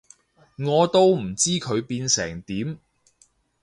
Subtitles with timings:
[0.57, 2.79] 我都唔知佢變成點